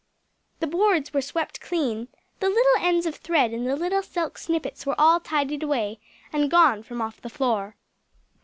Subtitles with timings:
[0.61, 2.07] The boards were swept clean;
[2.39, 5.99] the little ends of thread and the little silk snippets were all tidied away,
[6.33, 7.75] and gone from off the floor.